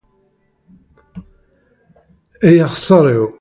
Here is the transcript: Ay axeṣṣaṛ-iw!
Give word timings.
Ay 2.47 2.57
axeṣṣaṛ-iw! 2.65 3.25